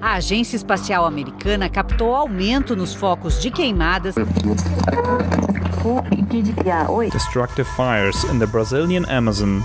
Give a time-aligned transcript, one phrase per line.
[0.00, 4.14] A Agência Espacial Americana captou aumento nos focos de queimadas.
[7.12, 9.62] Destructive fires in the Brazilian Amazon.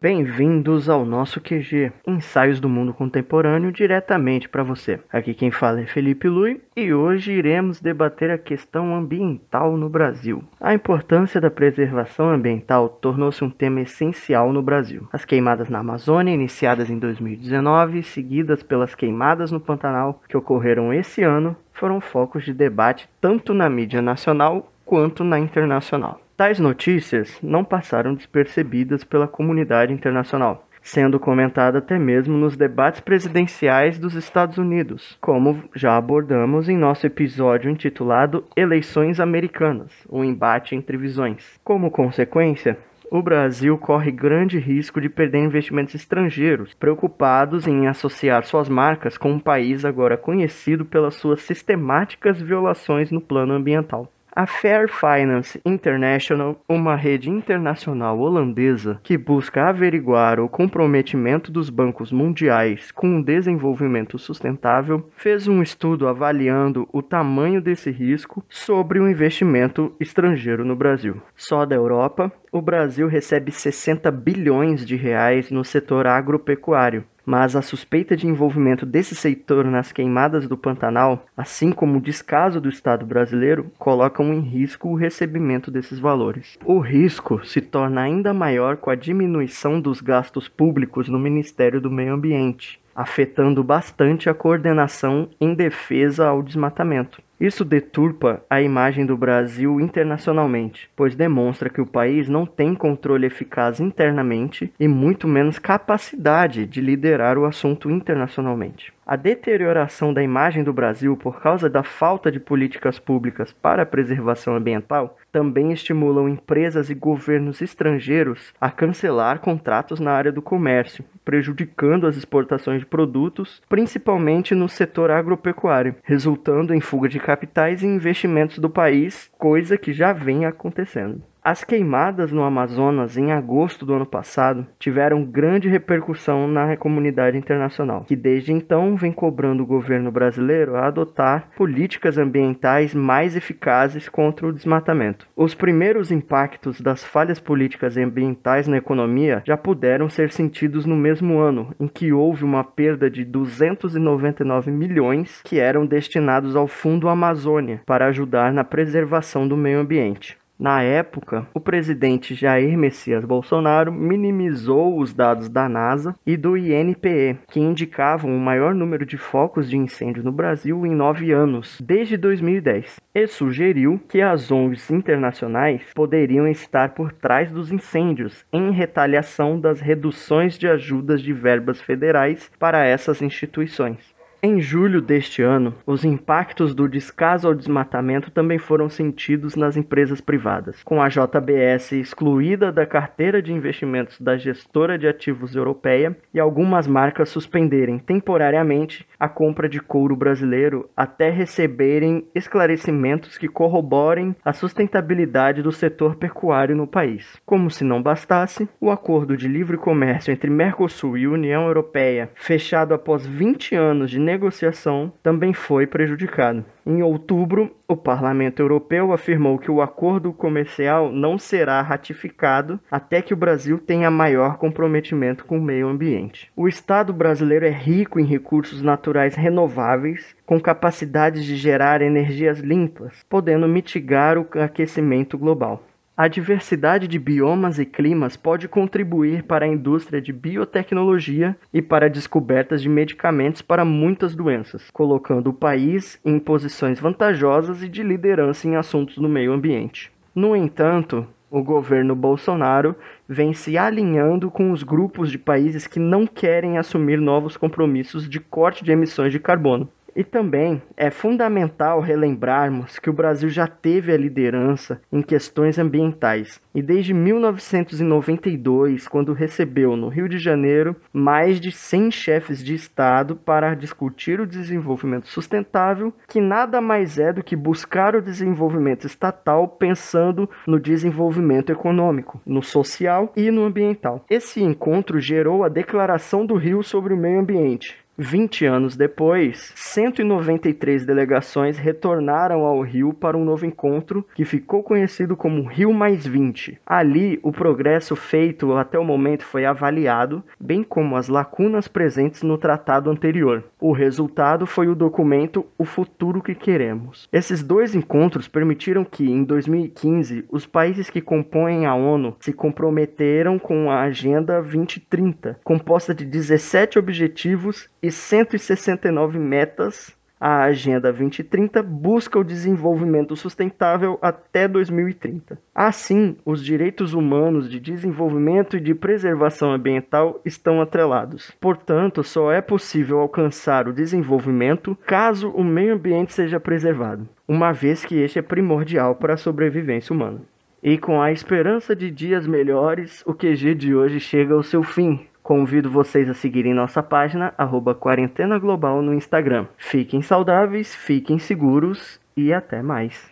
[0.00, 5.00] Bem-vindos ao nosso QG, Ensaios do Mundo Contemporâneo, diretamente para você.
[5.12, 10.42] Aqui quem fala é Felipe Lui e hoje iremos debater a questão ambiental no Brasil.
[10.60, 15.08] A importância da preservação ambiental tornou-se um tema essencial no Brasil.
[15.12, 21.22] As queimadas na Amazônia, iniciadas em 2019, seguidas pelas queimadas no Pantanal, que ocorreram esse
[21.22, 26.20] ano, foram focos de debate tanto na mídia nacional quanto na internacional.
[26.40, 33.98] Tais notícias não passaram despercebidas pela comunidade internacional, sendo comentada até mesmo nos debates presidenciais
[33.98, 40.96] dos Estados Unidos, como já abordamos em nosso episódio intitulado Eleições Americanas o embate entre
[40.96, 41.60] visões.
[41.62, 42.78] Como consequência,
[43.10, 49.30] o Brasil corre grande risco de perder investimentos estrangeiros, preocupados em associar suas marcas com
[49.30, 54.10] um país agora conhecido pelas suas sistemáticas violações no plano ambiental.
[54.32, 62.12] A Fair Finance International, uma rede internacional holandesa que busca averiguar o comprometimento dos bancos
[62.12, 69.08] mundiais com o desenvolvimento sustentável, fez um estudo avaliando o tamanho desse risco sobre o
[69.08, 71.20] investimento estrangeiro no Brasil.
[71.34, 77.62] Só da Europa, o Brasil recebe 60 bilhões de reais no setor agropecuário, mas a
[77.62, 83.04] suspeita de envolvimento desse setor nas queimadas do Pantanal, assim como o descaso do Estado
[83.06, 86.58] brasileiro, colocam em risco o recebimento desses valores.
[86.64, 91.90] O risco se torna ainda maior com a diminuição dos gastos públicos no Ministério do
[91.90, 97.22] Meio Ambiente, afetando bastante a coordenação em defesa ao desmatamento.
[97.40, 103.26] Isso deturpa a imagem do Brasil internacionalmente, pois demonstra que o país não tem controle
[103.26, 108.92] eficaz internamente e muito menos capacidade de liderar o assunto internacionalmente.
[109.06, 113.86] A deterioração da imagem do Brasil por causa da falta de políticas públicas para a
[113.86, 121.04] preservação ambiental também estimulam empresas e governos estrangeiros a cancelar contratos na área do comércio,
[121.24, 127.86] prejudicando as exportações de produtos, principalmente no setor agropecuário, resultando em fuga de capitais e
[127.86, 131.22] investimentos do país, coisa que já vem acontecendo.
[131.50, 138.04] As queimadas no Amazonas em agosto do ano passado tiveram grande repercussão na comunidade internacional,
[138.04, 144.46] que desde então vem cobrando o governo brasileiro a adotar políticas ambientais mais eficazes contra
[144.46, 145.26] o desmatamento.
[145.34, 151.40] Os primeiros impactos das falhas políticas ambientais na economia já puderam ser sentidos no mesmo
[151.40, 157.82] ano, em que houve uma perda de 299 milhões que eram destinados ao Fundo Amazônia
[157.84, 160.38] para ajudar na preservação do meio ambiente.
[160.60, 167.38] Na época, o presidente Jair Messias Bolsonaro minimizou os dados da NASA e do INPE,
[167.48, 172.18] que indicavam o maior número de focos de incêndio no Brasil em nove anos, desde
[172.18, 179.58] 2010, e sugeriu que as ONGs internacionais poderiam estar por trás dos incêndios, em retaliação
[179.58, 184.14] das reduções de ajudas de verbas federais para essas instituições.
[184.42, 190.18] Em julho deste ano, os impactos do descaso ao desmatamento também foram sentidos nas empresas
[190.18, 196.40] privadas, com a JBS excluída da carteira de investimentos da gestora de ativos europeia e
[196.40, 204.54] algumas marcas suspenderem temporariamente a compra de couro brasileiro até receberem esclarecimentos que corroborem a
[204.54, 207.38] sustentabilidade do setor pecuário no país.
[207.44, 212.94] Como se não bastasse, o acordo de livre comércio entre Mercosul e União Europeia, fechado
[212.94, 216.64] após 20 anos de negociação também foi prejudicado.
[216.86, 223.34] Em outubro, o Parlamento Europeu afirmou que o acordo comercial não será ratificado até que
[223.34, 226.50] o Brasil tenha maior comprometimento com o meio ambiente.
[226.56, 233.24] O Estado brasileiro é rico em recursos naturais renováveis, com capacidade de gerar energias limpas,
[233.28, 235.82] podendo mitigar o aquecimento global.
[236.20, 242.10] A diversidade de biomas e climas pode contribuir para a indústria de biotecnologia e para
[242.10, 248.68] descobertas de medicamentos para muitas doenças, colocando o país em posições vantajosas e de liderança
[248.68, 250.12] em assuntos do meio ambiente.
[250.34, 252.94] No entanto, o governo Bolsonaro
[253.26, 258.38] vem se alinhando com os grupos de países que não querem assumir novos compromissos de
[258.38, 259.88] corte de emissões de carbono
[260.20, 266.60] E também é fundamental relembrarmos que o Brasil já teve a liderança em questões ambientais.
[266.74, 273.34] E desde 1992, quando recebeu no Rio de Janeiro mais de 100 chefes de Estado
[273.34, 279.66] para discutir o desenvolvimento sustentável, que nada mais é do que buscar o desenvolvimento estatal
[279.68, 284.22] pensando no desenvolvimento econômico, no social e no ambiental.
[284.28, 291.06] Esse encontro gerou a Declaração do Rio sobre o Meio Ambiente, 20 anos depois, 193
[291.06, 296.78] delegações retornaram ao Rio para um novo encontro que ficou conhecido como Rio Mais 20.
[296.84, 302.58] Ali, o progresso feito até o momento foi avaliado, bem como as lacunas presentes no
[302.58, 303.64] tratado anterior.
[303.80, 307.26] O resultado foi o documento O Futuro que Queremos.
[307.32, 313.58] Esses dois encontros permitiram que, em 2015, os países que compõem a ONU se comprometeram
[313.58, 322.38] com a Agenda 2030, composta de 17 objetivos e 169 metas, a Agenda 2030 busca
[322.38, 325.58] o desenvolvimento sustentável até 2030.
[325.74, 331.52] Assim, os direitos humanos de desenvolvimento e de preservação ambiental estão atrelados.
[331.60, 338.02] Portanto, só é possível alcançar o desenvolvimento caso o meio ambiente seja preservado, uma vez
[338.02, 340.40] que este é primordial para a sobrevivência humana.
[340.82, 345.26] E com a esperança de dias melhores, o QG de hoje chega ao seu fim.
[345.50, 349.66] Convido vocês a seguirem nossa página, arroba Quarentena Global no Instagram.
[349.76, 353.28] Fiquem saudáveis, fiquem seguros e até mais.